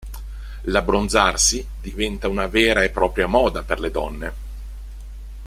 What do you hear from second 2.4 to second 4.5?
vera e propria moda per le donne.